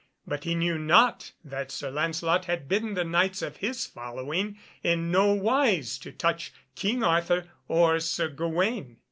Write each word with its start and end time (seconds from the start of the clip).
But 0.25 0.45
he 0.45 0.55
knew 0.55 0.79
not 0.79 1.31
that 1.45 1.69
Sir 1.71 1.91
Lancelot 1.91 2.45
had 2.45 2.67
bidden 2.67 2.95
the 2.95 3.03
Knights 3.03 3.43
of 3.43 3.57
his 3.57 3.85
following 3.85 4.57
in 4.81 5.11
no 5.11 5.31
wise 5.31 5.99
to 5.99 6.11
touch 6.11 6.51
King 6.73 7.03
Arthur 7.03 7.51
or 7.67 7.99
Sir 7.99 8.27
Gawaine. 8.29 8.97